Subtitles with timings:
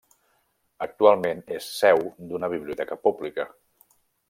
[0.85, 2.01] Actualment és seu
[2.33, 3.49] d'una biblioteca pública.